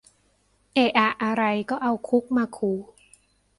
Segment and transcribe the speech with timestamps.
[0.73, 2.77] เอะอะอะไรก็เอาคุกมาขู่